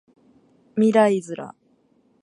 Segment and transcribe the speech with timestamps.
[0.77, 1.53] 未来ズラ